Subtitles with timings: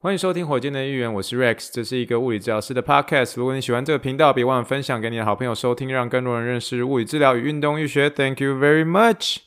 [0.00, 3.32] 欢迎收听火箭的预言，我是 Rex，这是一个物理治疗师的 Podcast。
[3.34, 8.08] 如果你喜欢这个频道，别忘了分享给你的好朋友收听，让更多人认识物理治疗与运动医学。
[8.08, 9.38] Thank you very much。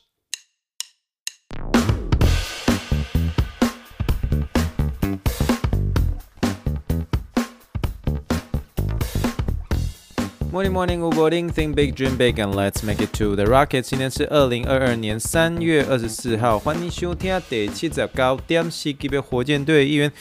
[10.52, 11.50] Morning, morning, good morning.
[11.50, 13.88] Think big, dream big, and let's make it to the rockets.
[13.88, 20.12] 今天是二零二二年三月二十四号，欢迎收听第七十九点四级别火箭队的预言。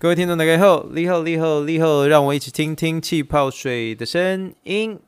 [0.00, 5.00] 各位听众大家好，你好，你好，你好，让我一起听听气泡水的声音。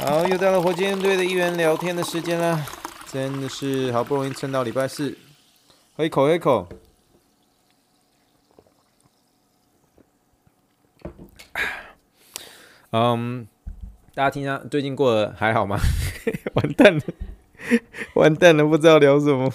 [0.00, 2.64] 好，又到了火箭队的一员聊天的时间了，
[3.10, 5.18] 真的是好不容易撑到礼拜四，
[5.96, 6.68] 喝一口，喝一口。
[12.92, 13.48] 嗯，
[14.14, 15.76] 大家听下，最近过得还好吗？
[16.54, 17.02] 完蛋了，
[18.14, 19.52] 完蛋了，不知道聊什么。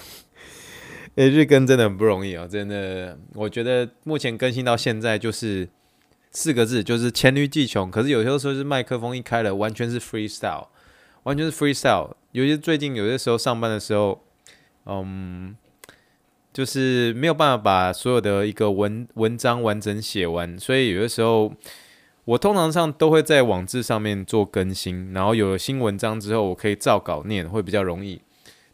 [1.18, 5.68] 欸，日更真的很不容易哦，真的，我觉得目前更新到现在就是
[6.30, 7.90] 四个字，就是黔驴技穷。
[7.90, 10.68] 可是有些时候是麦克风一开了，完全是 freestyle，
[11.24, 12.12] 完全是 freestyle。
[12.30, 14.22] 尤其最近有些时候上班的时候，
[14.86, 15.56] 嗯，
[16.52, 21.52] 就是没有办法把所有的一个文文章完整写完，所以有的时候
[22.26, 28.20] 我通常上都会在网志上面做更新，然后有了新文章之后，我可以照稿念，会比较容易。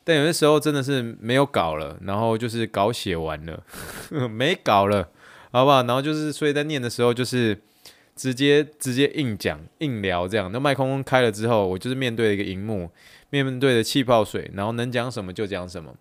[0.04, 3.62] 但有些时候真的是没有稿了，然后就是稿写完了，
[4.28, 5.08] 没稿了，
[5.50, 5.82] 好不好？
[5.82, 7.58] 然后就是所以在念的时候就是
[8.14, 10.52] 直接直接硬讲硬聊这样。
[10.52, 12.90] 那麦克风开了之后，我就是面对一个荧幕，
[13.30, 15.94] 面对着气泡水，然后能讲什么就讲什么，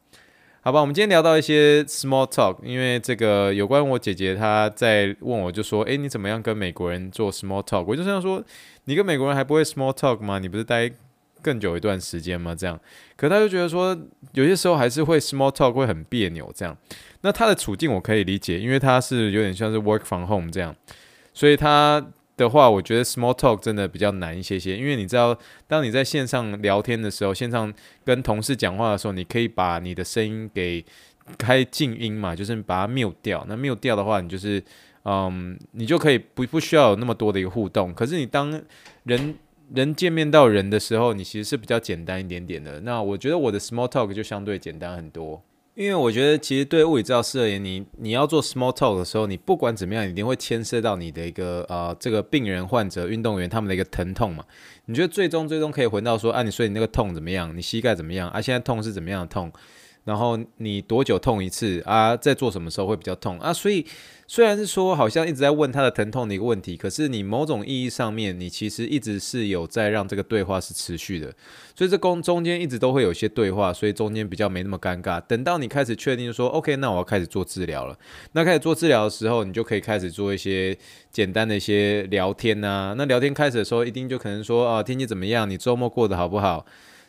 [0.61, 0.81] 好吧？
[0.81, 7.83] 我们今天聊到一些 small talk，因为这个有关我姐姐她在问我就说，诶，你怎么样跟美国人做 small talk？
[7.87, 8.43] 我就这样说，
[8.83, 10.39] 你跟美国人还不会 small talk 吗？
[10.39, 10.91] 你不是待
[11.43, 12.55] 更久一段时间吗？
[12.55, 12.79] 这样，
[13.15, 13.95] 可他就觉得说，
[14.31, 16.51] 有些时候还是会 small talk 会很别扭。
[16.55, 16.75] 这样，
[17.21, 20.75] 那他的处境我可以理解，因为他是有点像是 work from home 这样，
[21.33, 22.03] 所以他
[22.35, 24.75] 的话，我觉得 small talk 真的比较难一些些。
[24.75, 25.37] 因为你知道，
[25.67, 27.71] 当你在线上聊天的时候，线上
[28.03, 30.83] 跟同事讲话的时候，你可以把你的声音给
[31.37, 33.45] 开静音嘛，就是把它 mute 掉。
[33.47, 34.61] 那 mute 掉的话，你就是，
[35.05, 37.93] 嗯，你就可以不不需要有那么多的一个互动。
[37.93, 38.59] 可是你当
[39.03, 39.35] 人
[39.73, 42.79] 人见面到人的时候，你其实是比较简单一点点的。
[42.81, 54.45] 那我觉得我的 small talk 就相对简单很多，因为我觉得其实对物理治疗师而言，你你要做 small talk 的时候，你不管怎么样，一定会牵涉到你的一个呃这个病人、患者、运动员他们的一个疼痛嘛。
[54.85, 57.55] 你觉得最终最终可以回到说，啊，你说你那个痛怎么样？
[57.57, 58.29] 你膝盖怎么样？
[58.29, 59.51] 啊，现在痛是怎么样的痛？
[60.05, 62.15] 然后你多久痛一次啊？
[62.17, 63.53] 在做什么时候会比较痛啊？
[63.53, 63.85] 所以
[64.27, 71.33] 虽然是说好像一直在问他的疼痛的一个问题，可是你某种意义上面，你其实一直是有在让这个对话是持续的。
[71.75, 75.21] 所以这中中间一直都会有一些对话，所以中间比较没那么尴尬。
[75.21, 77.97] 等到你开始确定说 OK，那我要开始做治疗了。
[78.33, 80.77] 那开始做治疗的时候，你就可以开始做一些
[81.11, 82.93] 简单的一些聊天啊。
[82.97, 85.49] 那聊天开始的时候，一定就可能说啊，天气怎么样？
[85.49, 86.65] 你周末过得好不好？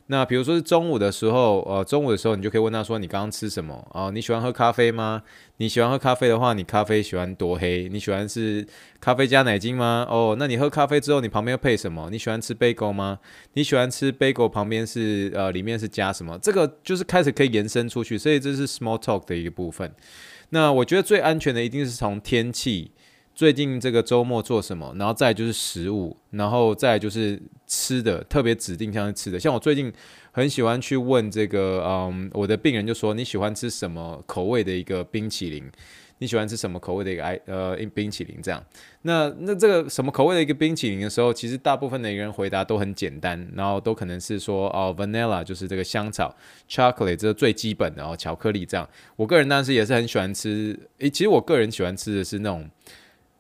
[0.07, 3.87] 那比如说是中午的时候，呃，中午的时候你就可以问他说：“你刚刚吃什么？
[3.93, 5.23] 哦、你喜欢喝咖啡吗？
[5.57, 7.89] 你喜欢喝咖啡的话，你咖啡喜欢多黑？
[7.89, 8.67] 你喜欢是
[9.01, 10.07] 咖啡加奶精吗？
[10.11, 12.11] 哦，那你喝咖啡之后，你旁边要配什么？
[12.11, 13.19] 你喜欢吃 bagel 吗？
[13.55, 16.39] 你喜欢吃 bagel 旁边是呃里面是加什么？
[16.43, 19.91] 这个就是开始可以延伸出去，所以这是 small talk 的一个部分。
[20.51, 22.93] 那我觉得最安全的一定是从天气。
[23.35, 24.95] 最近这个周末做什么？
[24.97, 29.41] 然后再就是食物，然后再就是吃的，特别指定像是吃的。
[29.41, 29.93] 像我最近
[30.31, 35.65] 很喜欢去问这个，嗯，我的病人就说，你喜欢吃什么口味的一个冰淇淋？
[36.19, 38.39] 你喜欢吃什么口味的一个爱呃冰淇淋？
[38.41, 38.65] 这样，
[39.03, 46.33] 那那这个什么口味的一个冰淇淋的时候，其实大部分的人回答都很简单，然后都可能是说哦，vanilla 就是这个香草
[46.71, 48.89] ，chocolate 这是最基本的，哦巧克力这样。
[49.17, 52.71] 我个人当时也是很喜欢吃，诶，其实我个人喜欢吃的是那种。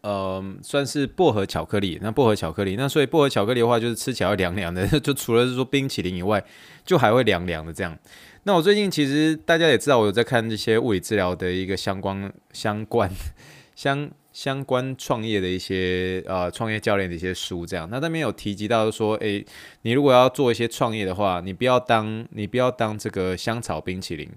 [0.04, 1.98] 呃，算是薄荷巧克力。
[2.02, 4.86] 那薄荷巧克力，那所以薄荷巧克力的话，就是吃起来会凉凉的。
[5.00, 6.44] 就除了是说冰淇淋以外，
[6.84, 7.98] 就还会凉凉的这样。
[8.42, 13.10] 那我最近其实大家也知道，我有在看这些物理治疗的一个相关、相关、
[13.74, 17.88] 相相关创业的一些呃创业教练的一些书这样。
[17.90, 19.42] 那那边有提及到说，诶、
[19.82, 24.28] 你如果要做一些创业的话，你不要当你不要当这个香草冰淇淋，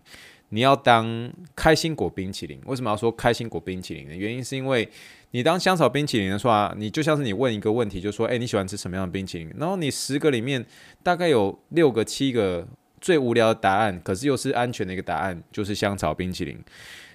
[0.50, 2.60] 你要当开心果冰淇淋。
[2.66, 4.16] 为什么要说开心果冰淇淋呢？
[4.16, 4.88] 原因是因为
[5.32, 9.54] 你当香草冰淇淋的话，你就像是你问一个问题，就说，诶，你喜欢吃什么样的冰淇淋？
[9.58, 10.66] 然后你十个里面
[11.04, 12.66] 大概有六个、七个
[13.02, 16.58] 最无聊的答案，可是又是安全的一个答案，就是香草冰淇淋。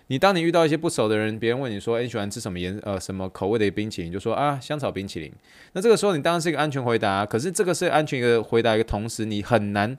[0.08, 4.12] 你当你遇到一些不熟的人，别人问你说，诶，你喜欢吃什么颜呃什么口味的冰淇淋？
[4.12, 5.32] 就说啊，香草冰淇淋。
[5.73, 9.96] 那这个时候你当然是一个安全回答，可是这个是安全一个回答一个同时，你很难。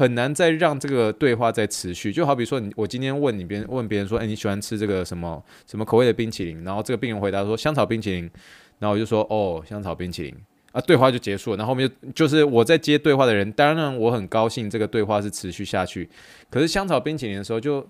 [0.00, 2.10] 很难再让这个对话再持续。
[2.10, 6.64] 就好比说，你我今天问你别人问别人说，哎，你喜欢吃这个什么什么口味的冰淇淋？
[6.64, 8.30] 然后这个病人回答说香草冰淇淋，
[8.78, 10.34] 然后我就说哦，香草冰淇淋
[10.72, 11.58] 啊，对话就结束了。
[11.58, 16.08] 然后后面就就是我在接对话的人，当然我很高兴这个对话是持续下去。
[16.48, 17.86] 可是香草冰淇淋的时候就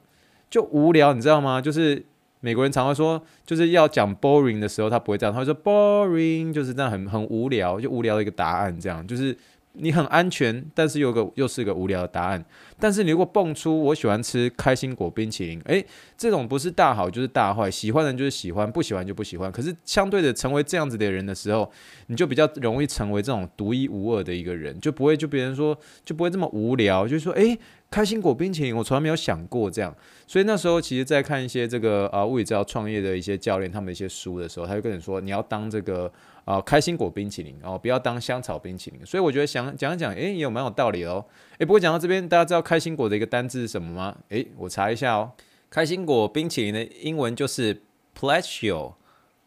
[0.50, 1.60] 就无聊，你知道吗？
[1.60, 2.04] 就是。
[2.42, 9.36] 美国人常会说，就是要讲 boring 的时候，他不会这样，他会说 boring，就是这样很很无聊，就无聊的一个答案，这样就是
[9.72, 12.44] 你很安全，但是有个又是个无聊的答案。
[12.78, 15.84] 但是你如果蹦出我喜欢吃开心果冰淇淋，诶，
[16.16, 19.50] 这种不是大好就是大坏，喜欢的人就是喜欢，不喜欢就不喜欢。
[19.52, 21.70] 可是相对的，成为这样子的人的时候，
[22.08, 27.58] 你就比较容易成为这种独一无二的一个人，就不会就别人说就不会这么无聊，就是说诶。
[27.90, 29.92] 开心果冰淇淋，我从来没有想过这样，
[30.24, 36.10] 所以那时候其实，在看一些这个啊物理治疗创业的一些教练他们的一些书的时候，他就跟你说，你要当这个
[36.44, 39.04] 啊开心果冰淇淋哦，不要当香草冰淇淋。
[39.04, 41.24] 所以我觉得想讲一讲，诶，也有蛮有道理哦。
[41.58, 44.16] 诶，不过讲到这边，大家知道开心果的一个单字是什么吗？
[44.28, 45.32] 诶，我查一下哦，
[45.68, 47.82] 开心果冰淇淋的英文就是
[48.16, 48.92] pistachio。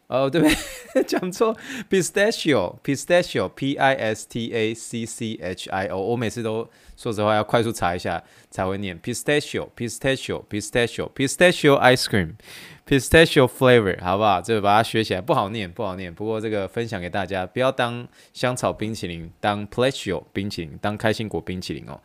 [0.07, 0.55] 哦，对不对？
[1.03, 1.55] 讲错
[1.89, 5.97] ，pistachio，pistachio，p i s t a c c h i o。
[5.99, 14.39] 我每次都说实话要快速查一下才会念 pistachio，pistachio，pistachio，pistachio ice cream，pistachio flavor，好不好？
[14.41, 16.13] 这个把它学起来不好念，不好念。
[16.13, 21.99] 不过这个分享给大家，不要当香草冰淇淋，当 pistachio 冰淇淋，当开心果冰淇淋哦。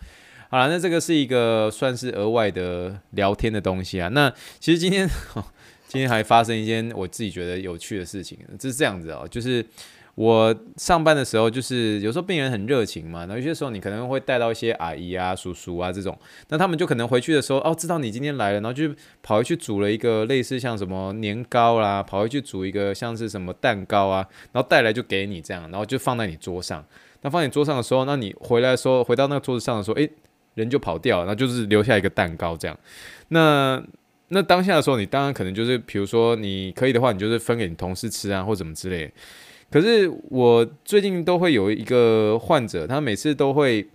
[0.48, 4.08] 好了，那这个是一个算是额外的聊天的东西啊。
[4.08, 5.06] 那其实今天。
[5.88, 9.64] 今天还发生一件我自己觉得有趣的事情，就是这样子哦，就是
[10.14, 16.17] 我上班的时候，就是有时候病人很热情嘛，然后有些时候你可能会带到一些阿姨啊、叔叔啊这种，
[16.49, 26.84] 那他们就可能回去的时候，哦，知道你今天来了，然后就跑回去煮了一个类似像什么年糕啦，跑回去煮一个像是什么蛋糕啊，然后带来就给你这样，然后就放在你桌上。
[27.23, 30.11] 那放你桌上的时候，那你回来的时候，回到那个桌子上的时候，诶，
[30.55, 32.79] 人就跑掉了，然后就是留下一个蛋糕这样，
[33.29, 33.82] 那。
[34.28, 39.10] 那当下的时候，你当然可能就是，比如说你可以的话，你就是分给你同事吃啊，或怎么之类。
[39.70, 43.86] 可是我最近都会有一个患者，他每次都会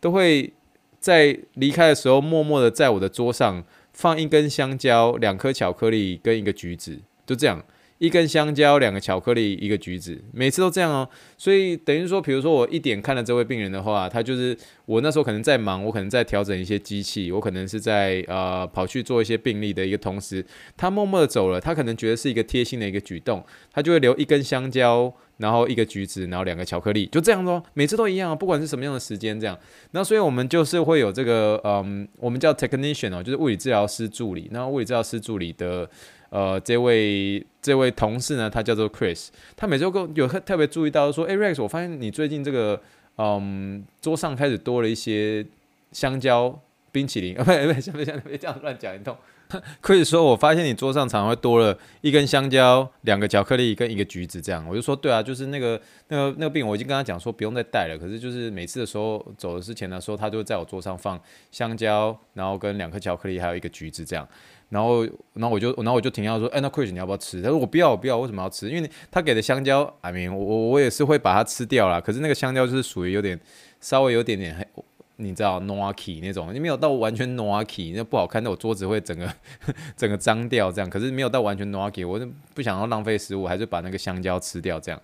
[0.00, 0.52] 都会
[0.98, 7.64] 在离开的时候，默默的在我的桌上放一根香蕉、两颗巧克力跟一个橘子，就这样。
[7.98, 11.08] 一根香蕉，两个巧克力，一个橘子，每次都这样哦。
[11.38, 20.44] 所以等于说，比如说我一点看了这位病人的话，他就是我那时候可能在忙，我可能在调整一些机器，我可能是在呃跑去做一些病例的一个同时，
[20.76, 29.58] 他默默的走了，他可能觉得是一个贴心的一个举动，他就会留一根香蕉，然后一个橘子，然后两个巧克力，就这样咯，每次都一样哦，不管是什么样的时间这样。
[29.92, 34.48] 那所以我们就是会有这个嗯，我们叫 technician 哦，就是物理治疗师助理。
[34.50, 35.88] 那物理治疗师助理的。
[36.30, 42.80] 呃，这位这位同事呢，他叫做 Chris，他每周都有特别注意到说，哎，Rex，我发现你最近这个，
[43.18, 45.46] 嗯，桌上开始多了一些
[45.92, 49.16] 香蕉冰淇淋， 啊，不不，别别别这样乱讲一通。
[49.82, 61.20] Chris 说，我发现你桌上常常会多了一根香蕉、两个巧克力跟一个橘子，这样，我就说，对啊，就是那个那个那个病，我已经跟他讲说不用再带了，可是就是每次的时候走的之前的时候，他就会在我桌上放
[61.50, 64.26] 香蕉，然后跟两颗巧克力，还有一个橘子这样。
[64.68, 65.04] 然后，
[65.34, 68.68] 然后我就，然后我就停下说：“哎，那 Chris 你要不要吃？”他说：“我不要，我不要，为什么要吃？
[68.68, 72.00] 因为他给的香蕉，I mean，我我也是会把它吃掉啦。
[72.00, 73.38] 可是那个香蕉就是属于有点
[73.80, 74.68] 稍微有点点，
[75.16, 79.32] 你知道 gnarly 那种，你没有到完全 gnarly，那不好看，那我桌子会整个
[79.96, 80.88] 整个脏掉这样。
[80.90, 85.00] 可是没有到完全 gnarly，我就不想要浪费食物，还是把那个香蕉吃掉这样。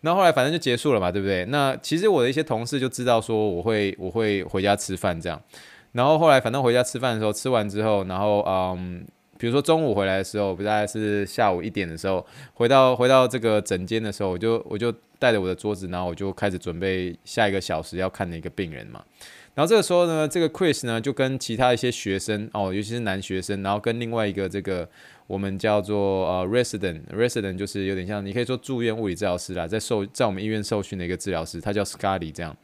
[0.00, 1.44] 那后，来反正就结束了嘛，对不对？
[1.46, 5.40] 那其实我的一些同事就知道说我会我会回家吃饭这样。
[5.92, 9.06] 然后后来反正回家吃饭的时候，吃完之后，然后嗯，
[9.38, 19.02] 比如说中午回来的时候，不大概是下午一点的时候，回到回到这个诊间的时候，我就我就带着我的桌子，然后我就开始准备下一个小时要看的一个病人嘛。
[19.54, 24.88] 然后这个时候呢，这个 Chris 呢就跟其他一些学生哦，尤其是男学生，然后跟另外一个这个
[25.28, 32.56] 我们叫做呃 resident，resident 就是有点像你可以说住院物理治疗师啦，在受在我们医院受训的一个治疗师，他叫 Scotty 这样。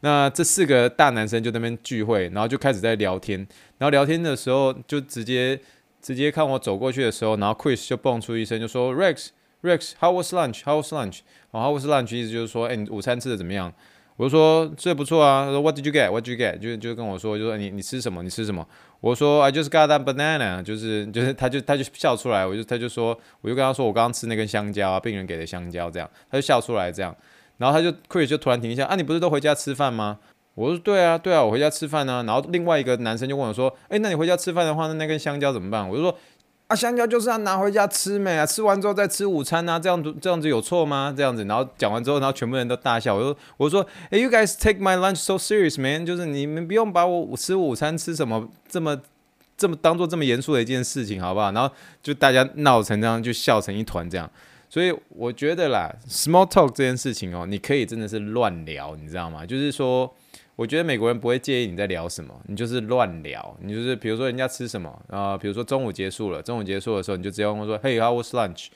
[0.00, 3.38] 那这四个大男生就那边聚会，然后就开始在聊天，
[3.78, 5.60] 然后聊天的时候就直接
[6.00, 9.28] 直接看我走过去的时候，然后 Chris 就蹦出一声就说 Rex
[9.62, 11.20] Rex，How was lunch？How was lunch？
[11.52, 13.72] 然后 How was lunch 意思就是说，哎，你午餐吃的怎么样？
[14.16, 15.44] 我就说吃的不错啊。
[15.44, 16.58] 他说 What did you get？What did you get？
[16.58, 18.22] 就就跟我说，就说你你吃什么？
[18.22, 18.66] 你吃什么？
[19.00, 27.14] 我说 I just got a banana，就是就是他就他就笑出来，我就他就说，我就跟他说我刚刚吃那根香蕉啊，病人给的香蕉这样，他就笑出来这样。
[27.58, 30.18] 然后他就 Chris 就突然停一下啊，你不是都回家吃饭吗？
[30.54, 35.88] 我说对啊，对啊，我回家吃饭呢、然后另外一个男生就问我说，哎，那你回家吃饭的话，那那根香蕉怎么办？
[35.88, 36.14] 我就说
[36.72, 41.12] 啊，香蕉就是要拿回家吃没啊，吃完之后再吃午餐啊，这样子这样子有错吗？
[41.14, 43.14] 这样子，然后讲完之后，然后全部人都大笑。
[43.14, 48.98] 我说我说，哎，you guys take my lunch so serious, man，就是你们不用把我吃午餐吃什么这么
[49.54, 51.52] 这么当做这么严肃的一件事情，好不好？
[51.52, 51.70] 然后
[52.02, 54.30] 就大家闹成这样，就笑成一团这样。
[54.70, 59.44] 所以我觉得啦，small talk 这件事情哦，你可以真的是乱聊，你知道吗？
[59.44, 60.10] 就是说。
[60.56, 68.68] 我觉得美国人不会介意你在聊什么，你就是乱聊，你就是比如说人家吃什么啊、呃，比如说中午结束了，中午结束的时候你就直接问我说，Hey, how was lunch?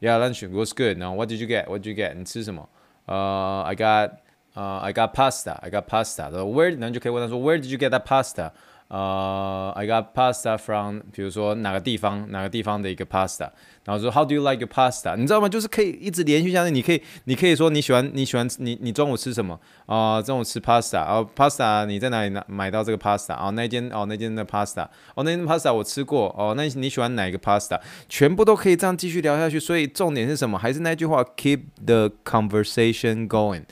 [0.00, 0.98] Yeah, lunch was good.
[0.98, 1.68] Now, what did you get?
[1.68, 2.14] What did you get?
[2.14, 2.68] 你吃什么？
[3.06, 4.10] 呃、，I got,
[4.54, 5.52] 呃、uh,，I got pasta.
[5.52, 6.28] I got pasta.
[6.30, 6.78] Where？
[6.78, 8.50] 然后就可以问他说，Where did you get that pasta?
[8.92, 13.48] 呃、，I got pasta from，比如说哪个地方，哪个地方的一个 pasta，
[13.86, 15.16] 然后说 How do you like your pasta？
[15.16, 15.48] 你知道吗？
[15.48, 19.58] 就是可以一直连续下去，你可以，你可以说你喜欢，你喜欢你你中午吃什么？
[19.86, 23.34] 啊、呃，中午吃 pasta，然后 pasta 你在哪里拿买到这个 pasta？
[23.42, 27.80] 哦，那间哦那间的 pasta，哦那间 pasta 我吃过，哦那你喜欢哪一个 pasta？
[28.10, 29.58] 全部都可以这样继续聊下去。
[29.58, 30.58] 所以重点是什么？
[30.58, 33.62] 还是那句话，keep the conversation going。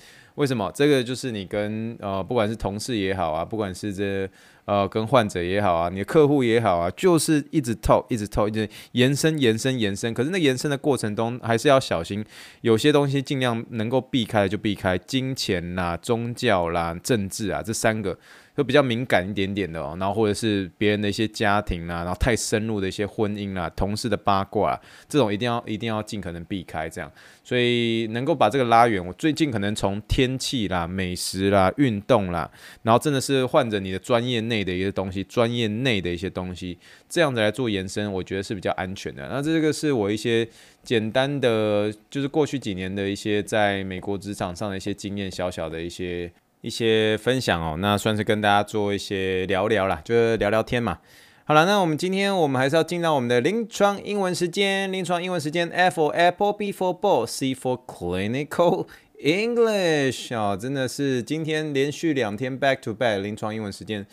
[0.41, 0.73] 为什么？
[0.75, 4.29] 这个就是你跟呃不管是同事也好啊，不管是这。
[4.67, 10.15] 呃，跟患者也好啊，你的客户也好啊，就是一直透一直透一直延伸、延伸、延伸。
[10.15, 12.25] 可是那延伸的过程中，还是要小心，
[12.61, 18.17] 有些东西尽量能够避开的就避开，金钱啦、宗教啦、政治啊，这三个。
[18.61, 27.11] 就比较敏感一点点的哦，然后或者是别人的一些家庭啦，然后太深入的一些婚姻啦、同事的八卦，这种一定要一定要尽可能避开这样。
[27.43, 32.51] 所以能够把这个拉远，我最近可能从天气啦、美食啦、运动啦，
[32.83, 36.77] 然后真的是换着你的专业内的一些东西，专业内的一些东西，
[37.09, 39.27] 这样子来做延伸，我觉得是比较安全的。
[39.31, 40.47] 那这个是我一些
[40.83, 46.31] 简单的，就是过去几年的一些在美国职场上的一些经验，小小的一些。
[46.61, 50.99] 一些分享哦，那算是跟大家做一些聊聊啦，就是聊聊天嘛。
[51.45, 54.93] 好了，那我们今天我们还是要进到我们的临床英文时间。
[54.93, 58.87] 临床英文时间，F for Apple，B for Ball，C for Clinical
[59.19, 64.07] English、哦，真的是今天连续两天 back to back 临床英文时间。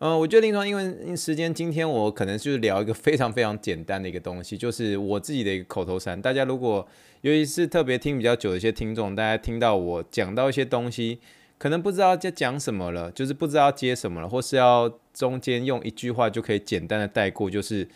[0.00, 6.20] 呃，我觉得临床英文时间今天我可能就是聊一个非常非常简单的一个东西，就是我自己的一个口头禅。
[6.20, 6.86] 大家如果
[7.22, 11.20] 尤其是特别听比较久的一些听众，大家听到我讲到一些东西。
[11.62, 17.86] 可能不知道在讲什么了，就是不知道接什么了，或是要中间用一句话就可以简单的带过，就是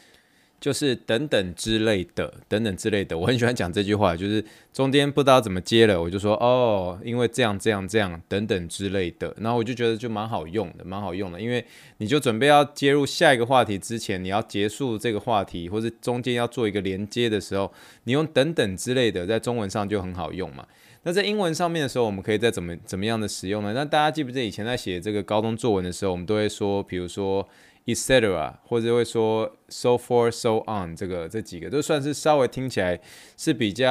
[0.61, 3.19] 就是等等之类的，等等之类的。
[3.19, 17.73] 我很喜欢讲这句话，就是中间不知道怎么接了，我就说哦，因为这样这样这样等等之类的，然后我就觉得就蛮好用的，蛮好用的，因为你就准备要接入下一个话题之前，你要结束这个话题，或是中间要做一个连接的时候，
[18.05, 20.65] 你用等等之类的，在中文上就很好用嘛。
[21.07, 23.73] 那在英文上面的时候，我们可以再怎么怎么样的使用呢？
[23.73, 27.49] 那大家记不记得以前在写这个高中作文的时候，我们都会说，比如说
[27.85, 33.01] etc，或者会说 so for so on，这个这几个都算是稍微听起来
[33.37, 33.87] 是比较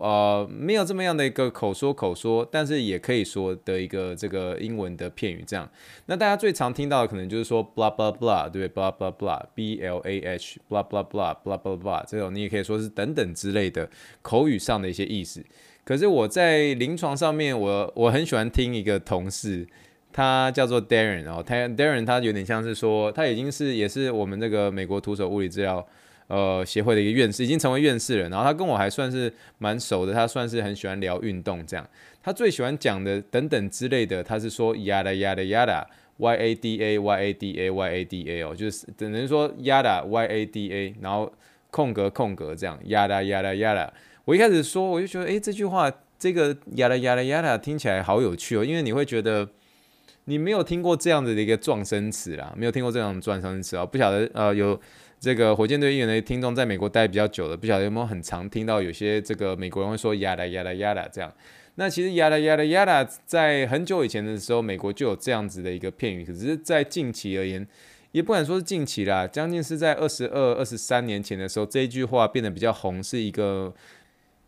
[0.00, 5.68] 呃没有这么样的一个口说口说，但是也可以说的一个这个英文的片语这样。
[6.06, 13.90] 那大家最常听到的可能就是说 blah blah blah，对不对？blah blah blah，b l a h，blah blah blah，blah blah blah，这种你也可以说是等等之类的
[14.22, 15.44] 口语上的一些意思。
[15.84, 19.66] 可是我在临床上面，我我很喜欢听一个同事，
[20.10, 25.86] 他叫做 Darren 哦，他 Darren 他有点像是说，他已经是也是我们这个美国徒手物理治疗
[26.28, 28.30] 呃协会的一个院士，已经成为院士了。
[28.30, 31.86] 然后他跟我还算是蛮熟的，他算是很喜欢聊运动这样。
[32.22, 39.52] 他最喜欢讲的等等之类的，他是说 yada yada yada，y a d a y a d a y a d a 哦，就是等于说
[39.56, 41.30] yada y a d a，然后
[41.70, 43.90] 空格空格这样 yada yada yada。
[44.24, 48.64] 我一开始说，我就觉得，诶，这句话，这个呀啦呀啦呀啦，听起来好有趣哦。
[48.64, 49.46] 因为你会觉得，
[50.24, 53.84] 你没有听过这样子的一个撞声词啦，没有听过这样的状声词啊。
[53.84, 54.80] 不晓得，呃，有
[55.20, 61.30] 这个火箭队议员的听众在美国待比较久的，不晓得有没有很常听到有些这个美国人会说呀啦呀啦呀啦这样。
[61.74, 67.66] 那其实呀啦呀啦呀啦，在很久以前的时候，美国就有这样子的一个片语，可是，在近期而言，
[68.12, 73.74] 也不敢说是近期啦，将近是在二十二、二十三年前的时候，这一句话变得比较红，是一个。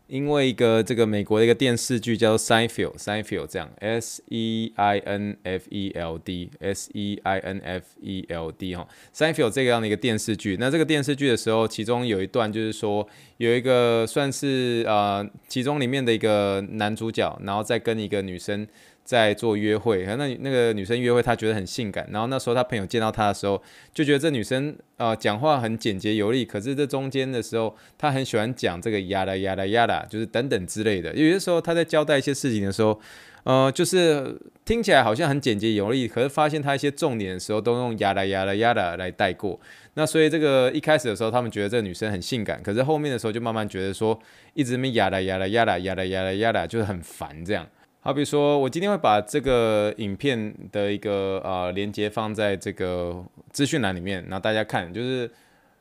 [0.07, 8.25] 因为一个这个美国的一个电视剧叫做 Seinfeld，Seinfeld 这样，S E I N F E L D，S E I N F E
[8.29, 10.57] L D 哈，Seinfeld 这样的一个电视剧。
[10.59, 18.67] 那这个电视剧的时候，其中有一段就是说，有一个算是呃，其中里面的一个男主角，然后再跟一个女生。
[19.07, 22.05] 在做约会，和那那个女生约会，她觉得很性感。
[22.11, 26.43] 然后那时候他朋友见到他的时候，就觉得这女生呃讲话很简洁有力。
[26.43, 31.13] 可是这中间的时候，他很喜欢讲这个呀啦呀啦呀啦，就是等等之类的。
[31.13, 32.99] 有些时候他在交代一些事情的时候，
[33.43, 39.57] 呃，就是听起来好像很简洁有力，可是发现她一些重点的时候都用呀啦呀啦呀啦来带过。
[39.93, 44.19] 那所以这个一开始的时候，他们觉得这个女生很性感，可是后面的时候就慢慢觉得说，
[44.53, 47.65] 一直没呀啦呀啦呀啦呀啦呀啦呀啦，就是很烦这样。
[48.07, 53.21] 好比说，我今天会把这个影片的一个呃连接放在这个
[53.51, 55.29] 资讯栏里面，然后大家看，就是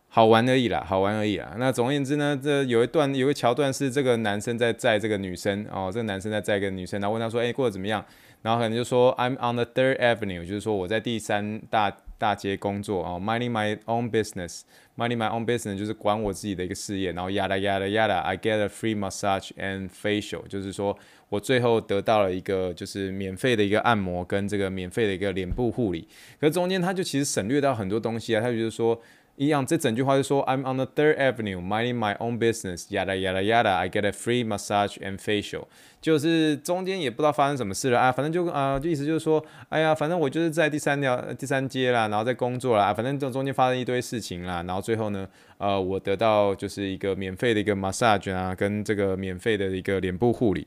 [0.09, 1.55] 好玩而已啦，好玩而已啦。
[1.57, 8.05] 那总而言之呢，这有一段有一个桥段是这个男生在载这个女生哦，这个男生在载一个女生，然后问他说，哎，过得怎么样？
[8.43, 18.59] 然后可能就说，I'm on the Third Avenue，就是说我在第三大大街工作哦，minding my own business，minding my own business 就是管我自己的一个事业，然后 yada yada yada，I get
[18.59, 26.09] a free massage and facial，就是说我最后得到了一个就是免费的一个按摩跟这个免费的一个脸部护理，
[26.41, 29.01] 可是中间他就其实省略到很多东西啊，他就是说。
[29.37, 33.77] 一样，这整句话就说 I'm on the Third Avenue, minding my own business, yada yada yada.
[33.77, 35.65] I get a free massage and facial.
[36.01, 45.29] 就是中间也不知道发生什么事了啊，反正就啊，就意思就是说，哎呀，反正我就是在第三条、第三街啦，然后在工作啦，反正这中间发生一堆事情啦，然后最后呢，
[45.59, 50.67] 呃，我得到就是一个免费的一个 massage 啊，跟这个免费的一个脸部护理。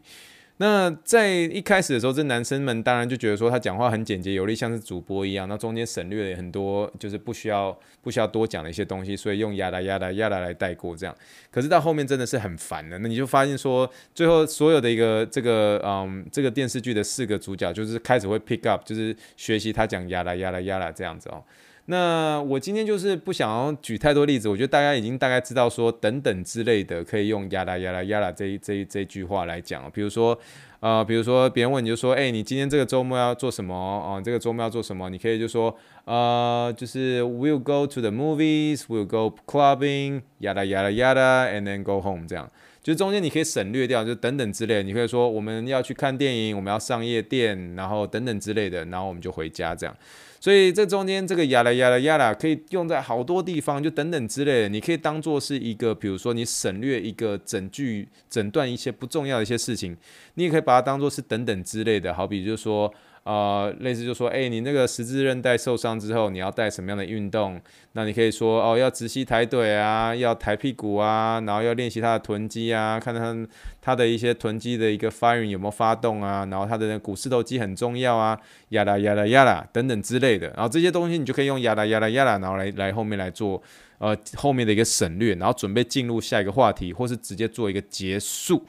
[0.61, 5.47] 那在一开始的时候，这男生们当然就觉得说他讲话很简洁有力，像是主播一样。
[5.47, 11.15] 那中间省略了很多，就是不需要不需要多讲的一些东西，所以用呀啦呀啦呀啦来带过这样。
[11.49, 12.99] 可是到后面真的是很烦的。
[12.99, 21.41] 那你就发现说，最后所有的一个这个嗯这个电视剧的四个主角，就是开始会 pick up，就是学习他讲呀啦呀啦呀啦这样子哦。
[21.91, 30.37] 那我今天就是不想要举太多例子，我觉得大家已经大概知道说等等之类的可以用呀啦呀啦呀啦这一这一这一句话来讲，比如说
[30.81, 33.73] 呃，比如说别人问你就说，哎，你今天这个周末要做什么？
[33.73, 35.09] 哦、呃，这个周末要做什么？
[35.09, 42.47] 你可以就说呃，就是 we'll go to the movies，we'll go clubbing，呀啦呀啦呀啦，and then go home，这样，
[42.83, 49.95] 就是中间你可以省略掉，就等等之类的，你可以说我们要去看电影，我们要上夜店，然后等等之类的，然后我们就回家这样。
[50.39, 59.97] 所以这中间这个呀啦呀啦呀啦可以用在好多地方，就等等之类的，你可以当做是一个，比如说你省略一个整句、诊断一些不重要的一些事情，
[60.35, 62.93] 你也可以把它当做是等等之类的，好比就是说。
[63.29, 67.61] 呃，类似就说，哎，你那个十字韧带受伤之后，你要带什么样的运动？
[67.91, 73.47] 那你可以说，哦，要直膝抬腿啊，要抬屁股啊，然后要练习他的臀肌啊，看他
[73.79, 78.35] 他的一些臀肌的一个 firing 有没有发动啊，然后他的那股四头肌很重要啊，
[78.69, 80.47] 呀啦呀啦呀啦等等之类的。
[80.55, 83.61] 然后这些东西你就可以用呀啦呀啦呀啦，然后来来后面来做
[83.99, 88.65] 呃后面的一个省略，然后准备进入下一个话题，或是直接做一个结束。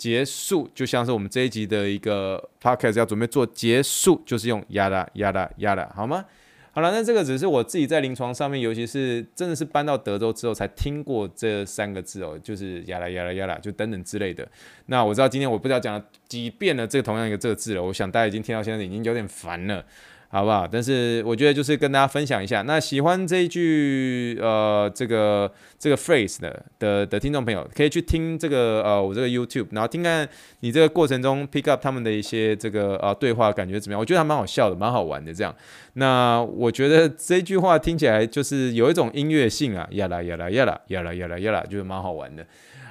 [0.00, 6.24] 结束就像是我们这一集的一个 podcast 要准备做结束，就是用呀啦呀啦呀啦，好吗？
[6.72, 14.48] 好了，那这个只是我自己在临床上面，尤其是真的是搬到德州之后才听过这三个字哦，就是呀啦呀啦呀啦，就等等之类的。
[14.86, 19.84] 那我知道今天我不知道讲了几遍了，这个同样一个这个字了，我想大家已经听到现在已经有点烦了。
[20.32, 20.64] 好不好？
[20.70, 22.62] 但是我觉得就是跟大家分享一下。
[22.62, 30.28] 那喜欢这一句呃这个这个 phrase 的的的听众朋友，可以去听这个呃我这个 YouTube，然后听看
[30.60, 34.00] 你这个过程中 pick up 他们的一些这个呃对话，感觉怎么样？
[34.00, 35.52] 我觉得还蛮好笑的，蛮好玩的这样。
[35.94, 42.46] 那我觉得这句话听起来就是有一种音乐性啊，呀啦呀啦呀啦呀啦呀啦呀啦，就是蛮好玩的。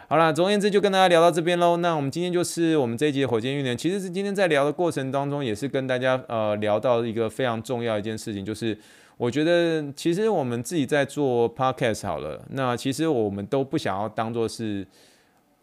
[0.10, 1.78] 好啦，总而言之就跟大家聊到这边喽。
[1.78, 8.76] 那我们今天就是我们这一集的火箭运动，其实是今天在聊的过程当中，也是跟大家呃聊到一个非常重要一件事情，就是
[9.18, 14.84] 我觉得其实我们自己在做 podcast 好了，那其实我们都不想要当做是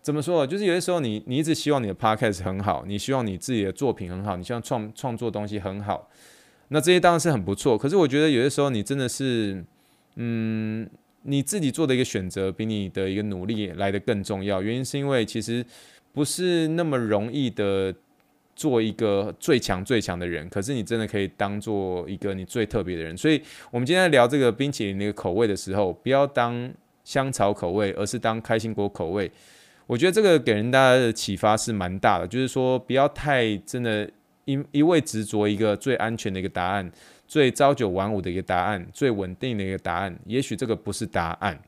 [0.01, 6.09] 怎么说，就是有些时候你你一直希望你的 podcast 很好，你希望你自己的作品很好，你希望创创作东西很好，
[6.69, 7.77] 那这些当然是很不错。
[7.77, 9.65] 可是我觉得有些时候你真的是
[10.15, 10.89] 嗯。
[11.27, 14.63] 你自己做的一个选择，比你的一个努力来得更重要。
[14.63, 15.65] 原因是因为其实
[16.13, 17.95] 不是那么容易的
[18.55, 23.15] 做一个最强最强的人，可是你真的可以当做一个你最特别的人。
[23.17, 26.73] 所以，我们今天聊这个冰淇淋那个口味的时候，不要当
[27.05, 29.31] 香草口味，而是当开心果口味。
[29.87, 34.09] 我觉得这个给人大家的启发是蛮大的，就是说不要太真的
[34.47, 36.91] 一一味执着一个最安全的一个答案。
[37.27, 41.61] 最朝九晚五的一个答案，最稳定的一个答案，也许这个不是答案，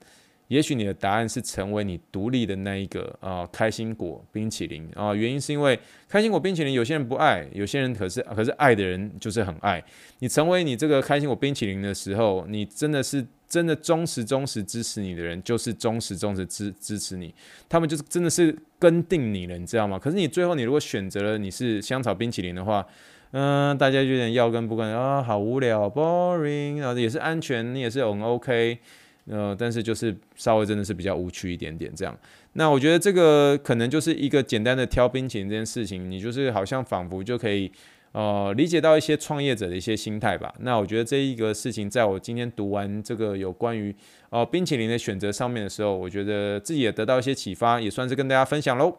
[0.47, 9.83] 也许你的答案是成为你独立的那一个啊、呃、开心果冰淇淋啊、原因是因为开心果冰淇淋有些人不爱，有些人可是可是爱的人就是很爱。
[10.21, 17.35] 你成为你这个开心果冰淇淋的时候，你真的是真的忠实忠实支持你的人，就是忠实忠实支支持你，
[17.68, 19.99] 他们就是真的是跟定你了，你知道吗？
[19.99, 22.87] 可是你最后你如果选择了你是香草冰淇淋的话。
[23.33, 28.79] 嗯，大家有点要跟不跟啊，好无聊，boring，然后也是安全，你也是很 OK，
[29.27, 32.19] 呃，但是就是稍微真的是比较无趣一点点这样。
[32.55, 37.71] 那我觉得这个可能就是一个简单的挑冰淇淋这件事情，你就是好像仿佛就可以
[38.12, 40.53] 呃理解到一些创业者的一些心态吧。
[40.61, 43.95] 那我觉得这一个事情，在我今天读完这个有关于
[44.31, 48.97] 呃冰淇淋的选择上面的时候，我觉得自己也得到一些启发，也算是跟大家分享喽。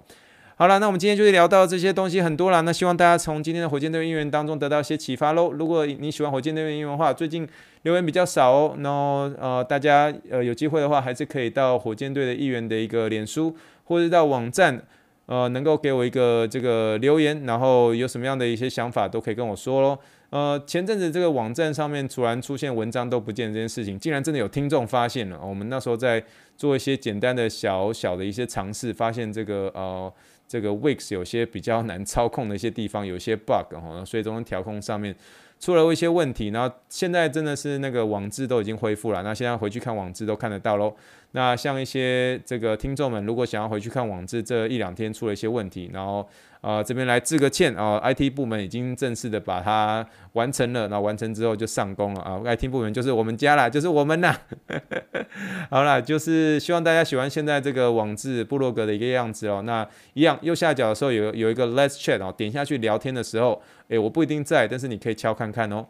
[0.59, 2.61] 好了，那我们今天就聊到这些东西很多了。
[2.63, 5.53] 那希望大家从今天的火箭队应援当中得到一些启发喽。
[5.53, 7.47] 如果你喜欢火箭队应援的话，最近
[7.83, 8.75] 留言比较少哦。
[8.79, 14.83] 然后呃，大家呃有机会的话，还是可以到火箭队的议员的一个脸书，或者到网站，
[15.27, 19.97] 呃，能够给我一个这个留言，然后有什么样的一些想法都可以跟我说喽。
[20.29, 25.39] 呃，前阵子这个网站上面突然出现文章都不见这件事情，竟然真的有听众发现了。
[25.41, 26.21] 我们那时候在
[26.57, 30.11] 做一些简单的小小的一些尝试，发现这个呃。
[30.49, 35.15] 这个 Wix 有些比较难操控的一些地方，有些 bug 哈，所以中间调控上面
[35.59, 36.49] 出了一些问题。
[36.49, 40.93] 然后现在真的是那个网志都已经恢复了，那现在回去看网志都看得到喽。
[41.33, 46.27] 那像一些这个听众们，如果想要回去看网志，这一两天出了一些问题，然后。
[46.61, 54.37] 啊、这边来致个歉啊、！IT 部门已经正式的把它完成了，那完成之后就上工了啊、！IT 部门就是我们家啦，就是我们啦。
[55.71, 59.61] 好啦，就是希望大家喜欢现在这个网志部落格的一个样子哦。
[59.65, 65.85] 那一样右下角的时候有有一个 Let's Chat 哦，点下去聊天的时候，诶，我不一定在，但是你可以敲看看哦。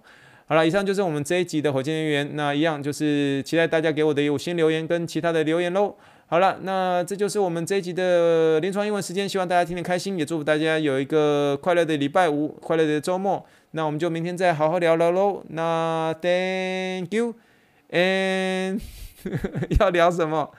[0.45, 5.95] 好了，以上就是我们这一集的火箭人员，那一样就是期待大家给我的五星留言跟其他的留言喽。
[6.31, 13.43] 好了，那这就是我们这一集的临床英文时间，希望大家听得开心，也祝福大家有一个快乐的礼拜五，快乐的周末。
[13.71, 15.43] 那我们就明天再好好聊聊喽。
[15.49, 18.79] 那 Thank you，and
[19.79, 20.51] 要 聊什么？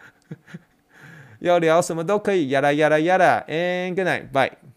[1.39, 4.70] 要聊什么都可以，呀啦呀啦呀啦，and good night，bye。